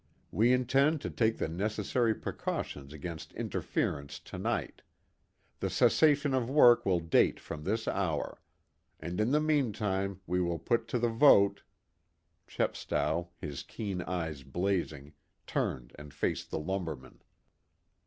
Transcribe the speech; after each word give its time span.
We 0.31 0.51
intend 0.51 0.99
to 1.01 1.11
take 1.11 1.37
the 1.37 1.47
necessary 1.47 2.15
precautions 2.15 2.91
against 2.91 3.33
interference 3.35 4.17
to 4.21 4.39
night. 4.39 4.81
The 5.59 5.69
cessation 5.69 6.33
of 6.33 6.49
work 6.49 6.87
will 6.87 6.99
date 6.99 7.39
from 7.39 7.63
this 7.63 7.87
hour. 7.87 8.41
And 8.99 9.21
in 9.21 9.29
the 9.29 9.39
meantime 9.39 10.19
we 10.25 10.41
will 10.41 10.57
put 10.57 10.87
to 10.87 10.97
the 10.97 11.09
vote" 11.09 11.61
Chepstow, 12.47 13.29
his 13.37 13.61
keen 13.61 14.01
eyes 14.01 14.41
blazing, 14.41 15.13
turned 15.45 15.93
and 15.99 16.11
faced 16.11 16.49
the 16.49 16.57
lumberman. 16.57 17.21